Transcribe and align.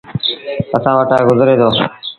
اسآݩ 0.75 0.97
وٽآ 0.99 1.17
گزري 1.27 1.55
دو۔ 1.61 1.69